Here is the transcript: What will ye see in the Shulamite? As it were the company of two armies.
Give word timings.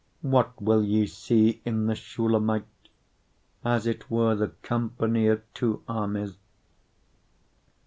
What 0.23 0.59
will 0.59 0.83
ye 0.83 1.05
see 1.05 1.61
in 1.63 1.85
the 1.85 1.93
Shulamite? 1.93 2.65
As 3.63 3.85
it 3.85 4.09
were 4.09 4.33
the 4.33 4.47
company 4.63 5.27
of 5.27 5.43
two 5.53 5.83
armies. 5.87 6.37